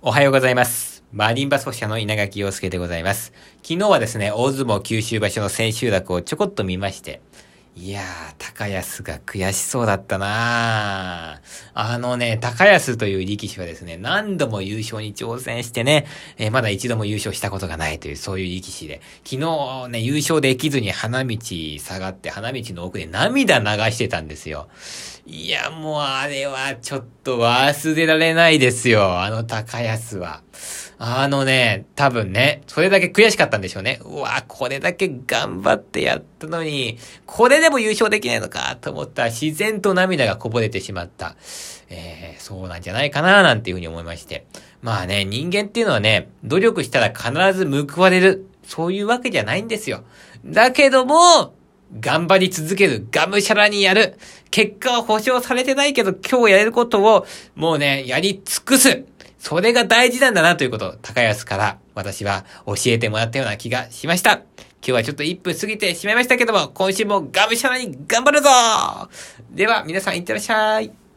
[0.00, 1.02] おはようございます。
[1.12, 3.32] マリンバ奏者の稲垣陽介でございます。
[3.64, 7.20] 昨日はですね、大相撲九州場所の千秋楽をちょこっと見まして、
[7.74, 16.06] いやー、高安が悔しそうだったなーあのね、高安という力士はですね、何度も優勝に挑戦してね、
[16.36, 24.68] えーまだ一度も優勝したことがないという、そういう力士で、昨日ね、優勝できずに花道下がって、花道の奥で涙流してたんですよ。
[25.30, 29.20] いや、もうあれはちょっと忘れられないですよ。
[29.20, 30.40] あの高安は。
[30.98, 34.00] あのね、多分ね、それだけ悔しかったんでしょうね。
[34.04, 36.96] うわ、これだけ頑張ってやったのに、
[37.26, 41.36] これでも優勝できないのかと思ったら自然と涙がこぼれてしまった。
[41.90, 44.46] えー、そうなんじゃないかななんていうふうに思いまして。
[44.80, 48.46] まあね、人間っていうのはね、努力したら必ず報われる。
[48.66, 50.04] そういうわけじゃないんですよ。
[50.46, 51.52] だけども、
[52.00, 53.06] 頑張り続ける。
[53.10, 54.18] がむしゃらにやる。
[54.50, 59.04] 結果は保証されてないけど、今日やれることを、もうね、やり尽くす。
[59.38, 64.32] それが大事なんだなということを、高安から私は教えてもらったような気がしました。
[64.34, 64.42] 今
[64.80, 68.48] 日はちょっと1分過ぎてしまいましたけども、今週もがむしゃらに頑張るぞ
[69.50, 71.07] では、皆さんいってらっしゃい。